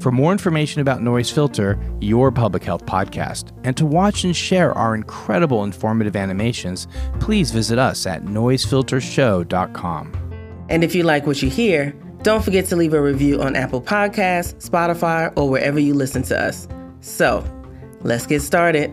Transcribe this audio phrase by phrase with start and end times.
[0.00, 4.72] For more information about Noise Filter, your public health podcast, and to watch and share
[4.72, 6.88] our incredible informative animations,
[7.20, 10.64] please visit us at noisefiltershow.com.
[10.70, 13.82] And if you like what you hear, don't forget to leave a review on Apple
[13.82, 16.66] Podcasts, Spotify, or wherever you listen to us.
[17.00, 17.44] So,
[18.00, 18.90] let's get started.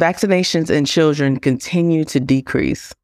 [0.00, 2.94] Vaccinations in children continue to decrease.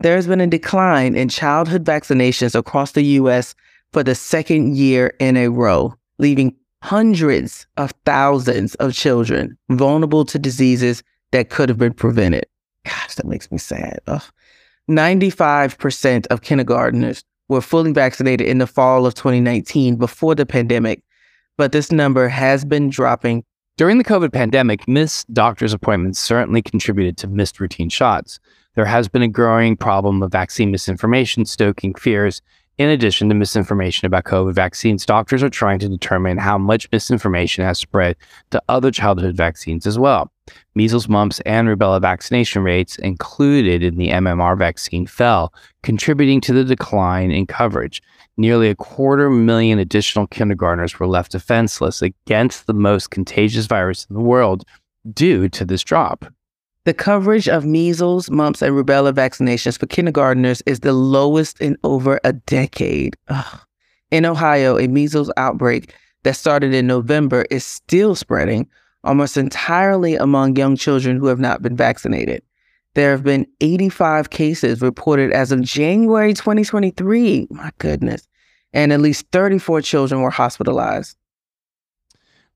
[0.00, 3.54] There has been a decline in childhood vaccinations across the U.S.
[3.92, 10.38] for the second year in a row, leaving hundreds of thousands of children vulnerable to
[10.38, 12.46] diseases that could have been prevented.
[12.84, 13.98] Gosh, that makes me sad.
[14.06, 14.22] Ugh.
[14.88, 21.02] 95% of kindergarteners were fully vaccinated in the fall of 2019 before the pandemic,
[21.56, 23.44] but this number has been dropping.
[23.76, 28.38] During the COVID pandemic, missed doctor's appointments certainly contributed to missed routine shots.
[28.78, 32.40] There has been a growing problem of vaccine misinformation, stoking fears.
[32.78, 37.64] In addition to misinformation about COVID vaccines, doctors are trying to determine how much misinformation
[37.64, 38.14] has spread
[38.52, 40.30] to other childhood vaccines as well.
[40.76, 46.62] Measles, mumps, and rubella vaccination rates included in the MMR vaccine fell, contributing to the
[46.62, 48.00] decline in coverage.
[48.36, 54.14] Nearly a quarter million additional kindergartners were left defenseless against the most contagious virus in
[54.14, 54.64] the world
[55.12, 56.26] due to this drop.
[56.88, 62.18] The coverage of measles, mumps, and rubella vaccinations for kindergarteners is the lowest in over
[62.24, 63.14] a decade.
[63.28, 63.60] Ugh.
[64.10, 68.66] In Ohio, a measles outbreak that started in November is still spreading
[69.04, 72.42] almost entirely among young children who have not been vaccinated.
[72.94, 77.48] There have been 85 cases reported as of January 2023.
[77.50, 78.26] My goodness.
[78.72, 81.18] And at least 34 children were hospitalized.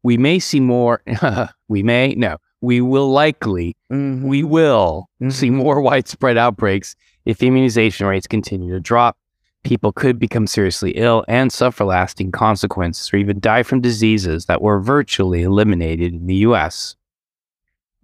[0.03, 1.03] We may see more,
[1.69, 4.23] we may, no, we will likely, Mhm.
[4.23, 5.55] we will see Mhm.
[5.55, 6.95] more widespread outbreaks
[7.27, 9.17] if immunization rates continue to drop.
[9.65, 14.63] People could become seriously ill and suffer lasting consequences or even die from diseases that
[14.63, 16.97] were virtually eliminated in the US.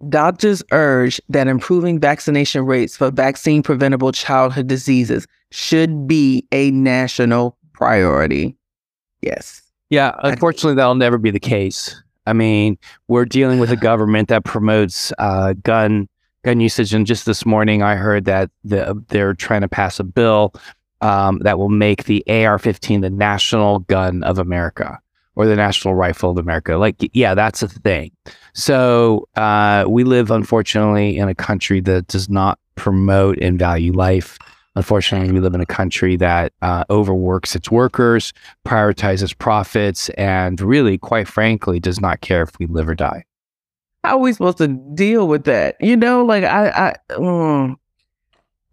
[0.07, 7.57] Doctors urge that improving vaccination rates for vaccine preventable childhood diseases should be a national
[7.73, 8.55] priority.
[9.21, 9.61] Yes.
[9.89, 12.01] Yeah, unfortunately, that'll never be the case.
[12.29, 16.07] I mean, we're dealing with a government that promotes uh, gun
[16.43, 20.03] gun usage, and just this morning, I heard that the, they're trying to pass a
[20.03, 20.53] bill
[21.01, 24.99] um, that will make the AR-15 the national gun of America
[25.35, 26.77] or the national rifle of America.
[26.77, 28.11] Like, yeah, that's a thing.
[28.53, 34.37] So uh, we live, unfortunately, in a country that does not promote and value life.
[34.75, 38.33] Unfortunately, we live in a country that uh, overworks its workers,
[38.65, 43.25] prioritizes profits, and really, quite frankly, does not care if we live or die.
[44.03, 45.75] How are we supposed to deal with that?
[45.81, 47.75] You know, like I, I mm,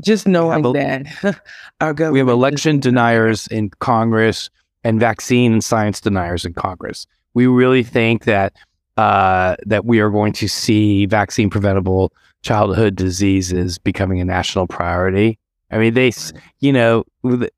[0.03, 1.41] just knowing a- that
[1.81, 2.13] our government.
[2.13, 4.51] We have election deniers in Congress
[4.85, 7.07] and vaccine and science deniers in Congress.
[7.35, 8.53] We really think that
[8.97, 15.39] uh, that we are going to see vaccine preventable childhood diseases becoming a national priority.
[15.71, 16.13] I mean, they,
[16.61, 17.05] you know,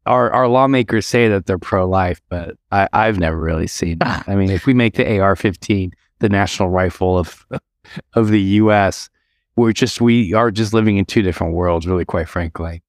[0.06, 3.98] our our lawmakers say that they're pro life, but I, I've never really seen.
[4.08, 4.24] That.
[4.28, 7.46] I mean, if we make the AR-15 the national rifle of
[8.14, 9.10] of the U.S.,
[9.56, 12.82] we're just we are just living in two different worlds, really, quite frankly.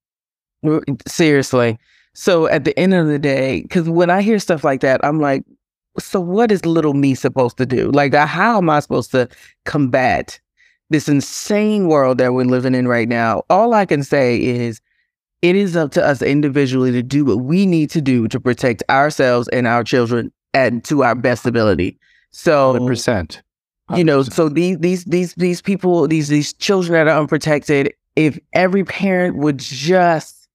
[1.07, 1.78] seriously.
[2.13, 5.19] So at the end of the day, because when I hear stuff like that, I'm
[5.19, 5.44] like,
[5.97, 7.91] so what is little me supposed to do?
[7.91, 9.28] Like, uh, how am I supposed to
[9.66, 10.40] combat
[10.90, 13.44] this insane world that we're living in right now?
[13.50, 14.81] All I can say is
[15.41, 18.83] it is up to us individually to do what we need to do to protect
[18.89, 21.97] ourselves and our children and to our best ability.
[22.31, 23.41] So percent.
[23.95, 28.38] you know so these these these these people these these children that are unprotected if
[28.53, 30.47] every parent would just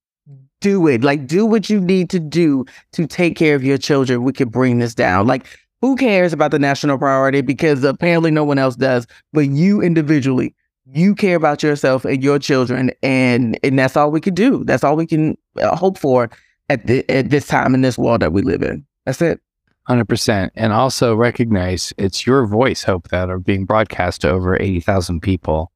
[0.61, 4.23] do it like do what you need to do to take care of your children
[4.23, 5.47] we could bring this down like
[5.81, 10.55] who cares about the national priority because apparently no one else does but you individually
[10.87, 14.85] you care about yourself and your children and and that's all we can do that's
[14.85, 16.31] all we can uh, hope for
[16.69, 19.41] at the, at this time in this world that we live in that's it
[19.87, 24.57] Hundred percent, and also recognize it's your voice, Hope, that are being broadcast to over
[24.59, 25.71] eighty thousand people.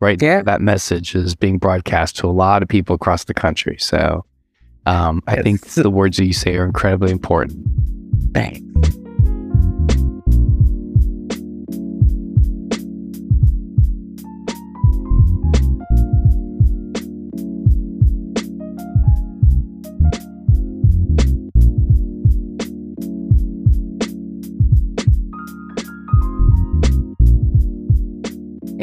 [0.00, 0.42] Right, Yeah.
[0.42, 3.78] that message is being broadcast to a lot of people across the country.
[3.80, 4.26] So,
[4.84, 7.56] um, I think the words that you say are incredibly important.
[8.34, 8.60] Thanks.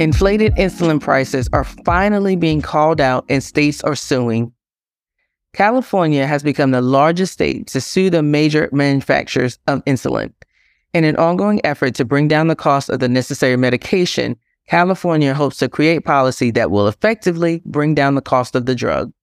[0.02, 4.52] Inflated insulin prices are finally being called out and states are suing.
[5.54, 10.34] California has become the largest state to sue the major manufacturers of insulin.
[10.96, 14.36] In an ongoing effort to bring down the cost of the necessary medication,
[14.68, 19.14] California hopes to create policy that will effectively bring down the cost of the drug.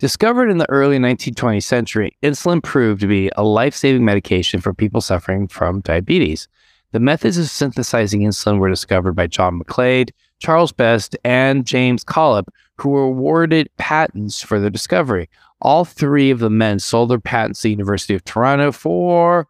[0.00, 4.74] Discovered in the early 1920th century, insulin proved to be a life saving medication for
[4.74, 6.48] people suffering from diabetes.
[6.94, 12.46] The methods of synthesizing insulin were discovered by John Macleod, Charles Best, and James Collip,
[12.76, 15.28] who were awarded patents for their discovery.
[15.60, 19.48] All three of the men sold their patents to the University of Toronto for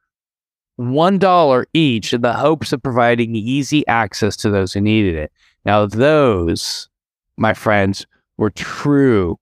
[0.81, 5.31] $1 each in the hopes of providing easy access to those who needed it.
[5.67, 6.89] Now, those,
[7.37, 8.07] my friends,
[8.39, 9.39] were true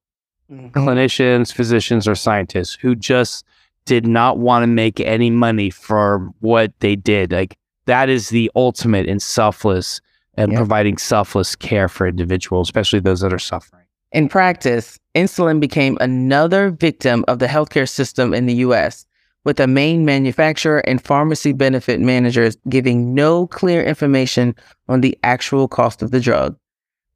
[0.51, 0.77] mm-hmm.
[0.77, 3.45] clinicians, physicians, or scientists who just
[3.85, 7.31] did not want to make any money for what they did.
[7.31, 7.57] Like
[7.87, 10.01] that is the ultimate in selfless
[10.35, 13.85] and providing selfless care for individuals, especially those that are suffering.
[14.13, 19.07] In practice, insulin became another victim of the healthcare system in the US,
[19.45, 24.55] with the main manufacturer and pharmacy benefit managers giving no clear information
[24.89, 26.57] on the actual cost of the drug.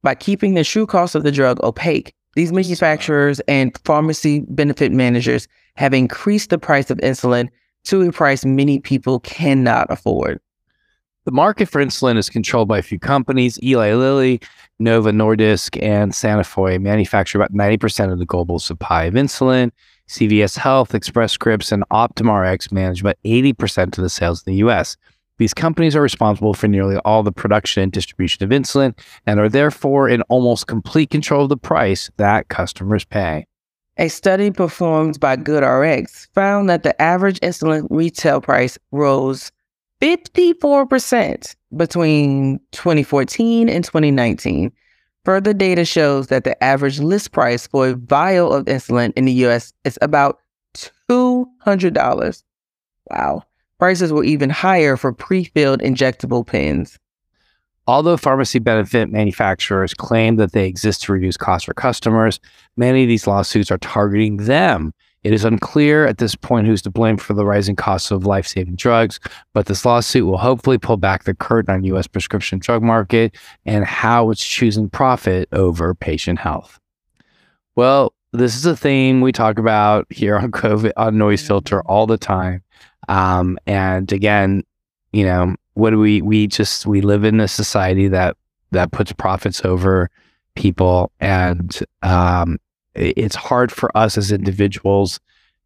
[0.03, 5.47] By keeping the true cost of the drug opaque, these manufacturers and pharmacy benefit managers
[5.75, 7.49] have increased the price of insulin
[7.85, 10.39] to a price many people cannot afford.
[11.27, 13.61] The market for insulin is controlled by a few companies.
[13.61, 14.39] Eli Lilly,
[14.79, 19.71] Novo Nordisk, and Sanofi manufacture about 90% of the global supply of insulin.
[20.07, 24.95] CVS Health, Express Scripts, and OptumRx manage about 80% of the sales in the US.
[25.37, 29.49] These companies are responsible for nearly all the production and distribution of insulin and are
[29.49, 33.45] therefore in almost complete control of the price that customers pay.
[33.97, 39.51] A study performed by GoodRx found that the average insulin retail price rose
[40.01, 44.71] 54% between 2014 and 2019.
[45.25, 49.33] Further data shows that the average list price for a vial of insulin in the
[49.45, 50.39] US is about
[51.09, 52.43] $200.
[53.09, 53.43] Wow.
[53.79, 56.97] Prices were even higher for pre filled injectable pens.
[57.87, 62.39] Although pharmacy benefit manufacturers claim that they exist to reduce costs for customers,
[62.75, 66.89] many of these lawsuits are targeting them it is unclear at this point who's to
[66.89, 69.19] blame for the rising costs of life saving drugs,
[69.53, 72.07] but this lawsuit will hopefully pull back the curtain on U.S.
[72.07, 73.35] prescription drug market
[73.65, 76.79] and how it's choosing profit over patient health.
[77.75, 82.07] Well, this is a theme we talk about here on COVID on Noise Filter all
[82.07, 82.63] the time.
[83.07, 84.63] Um, and again,
[85.13, 88.35] you know, what do we we just we live in a society that
[88.71, 90.09] that puts profits over
[90.55, 92.57] people and um,
[92.97, 95.19] it's hard for us as individuals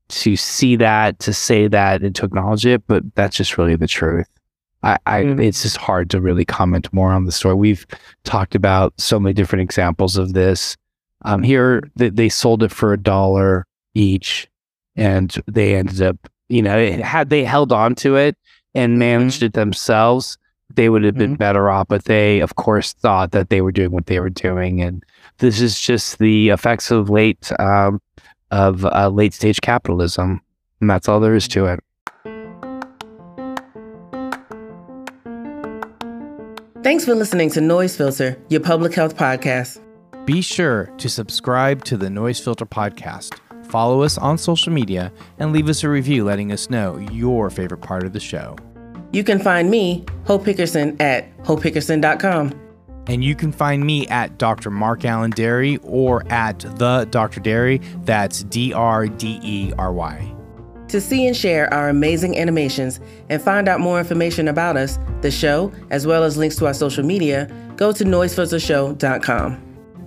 [0.10, 2.84] to see that, to say that, and to acknowledge it.
[2.88, 4.28] But that's just really the truth.
[4.84, 5.44] I, I mm.
[5.44, 7.56] it's just hard to really comment more on the story.
[7.56, 7.86] We've
[8.24, 10.76] talked about so many different examples of this.
[11.24, 14.50] Um, here they, they sold it for a dollar each,
[14.96, 16.18] and they ended up,
[16.50, 18.36] you know, had they held on to it
[18.74, 19.46] and managed mm-hmm.
[19.46, 20.38] it themselves,
[20.76, 21.38] they would have been mm-hmm.
[21.38, 21.88] better off.
[21.88, 25.04] But they, of course, thought that they were doing what they were doing, and
[25.40, 28.02] this is just the effects of late um,
[28.52, 30.42] of uh, late stage capitalism,
[30.80, 31.80] and that's all there is to it.
[36.84, 39.80] Thanks for listening to Noise Filter, your public health podcast.
[40.26, 45.52] Be sure to subscribe to the Noise Filter podcast, follow us on social media, and
[45.52, 48.56] leave us a review letting us know your favorite part of the show.
[49.12, 52.60] You can find me, Hope Hickerson, at hopehickerson.com.
[53.08, 54.70] And you can find me at Dr.
[54.70, 57.42] Mark Alain Dery or at the Dr.
[57.42, 57.84] Dery.
[58.06, 60.36] That's D R D E R Y.
[60.90, 63.00] To see and share our amazing animations
[63.30, 66.74] and find out more information about us, the show, as well as links to our
[66.74, 69.71] social media, go to noisefiltershow.com.